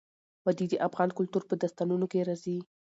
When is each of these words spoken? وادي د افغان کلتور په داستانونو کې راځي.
وادي 0.45 0.65
د 0.69 0.75
افغان 0.87 1.09
کلتور 1.17 1.43
په 1.47 1.55
داستانونو 1.61 2.05
کې 2.11 2.25
راځي. 2.29 2.57